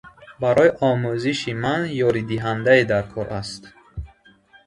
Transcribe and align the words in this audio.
Барои 0.41 0.75
омӯзиши 0.89 1.51
ман 1.63 1.81
ёридиҳандае 2.07 2.83
даркор 2.91 3.27
аст. 3.41 3.63